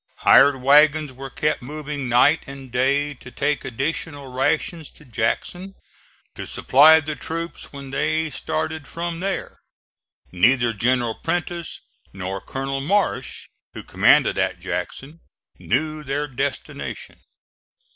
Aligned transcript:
Hired 0.25 0.59
wagons 0.63 1.13
were 1.13 1.29
kept 1.29 1.61
moving 1.61 2.09
night 2.09 2.47
and 2.47 2.71
day 2.71 3.13
to 3.13 3.29
take 3.29 3.63
additional 3.63 4.29
rations 4.31 4.89
to 4.89 5.05
Jackson, 5.05 5.75
to 6.33 6.47
supply 6.47 6.99
the 6.99 7.15
troops 7.15 7.71
when 7.71 7.91
they 7.91 8.31
started 8.31 8.87
from 8.87 9.19
there. 9.19 9.59
Neither 10.31 10.73
General 10.73 11.13
Prentiss 11.13 11.81
nor 12.13 12.41
Colonel 12.41 12.81
Marsh, 12.81 13.49
who 13.75 13.83
commanded 13.83 14.39
at 14.39 14.59
Jackson, 14.59 15.19
knew 15.59 16.03
their 16.03 16.27
destination. 16.27 17.19